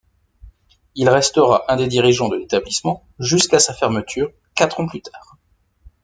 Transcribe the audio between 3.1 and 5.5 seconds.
jusqu'à sa fermeture quatre ans plus tard.